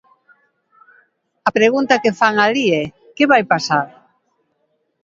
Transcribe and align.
A 1.47 1.49
pregunta 1.57 2.01
que 2.03 2.17
fan 2.19 2.35
alí 2.45 2.65
é: 2.83 2.83
¿que 3.15 3.29
vai 3.31 3.43
pasar? 3.53 3.87